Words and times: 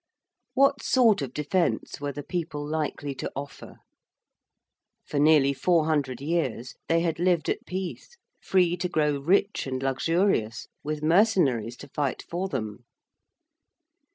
What 0.55 0.81
sort 0.81 1.21
of 1.21 1.31
defence 1.31 2.01
were 2.01 2.11
the 2.11 2.23
people 2.23 2.67
likely 2.67 3.13
to 3.13 3.31
offer? 3.35 3.81
For 5.05 5.19
nearly 5.19 5.53
four 5.53 5.85
hundred 5.85 6.19
years 6.19 6.73
they 6.87 7.01
had 7.01 7.19
lived 7.19 7.49
at 7.49 7.67
peace, 7.67 8.17
free 8.41 8.75
to 8.77 8.89
grow 8.89 9.19
rich 9.19 9.67
and 9.67 9.83
luxurious, 9.83 10.65
with 10.83 11.03
mercenaries 11.03 11.77
to 11.77 11.87
fight 11.87 12.23
for 12.27 12.47
them. 12.49 12.85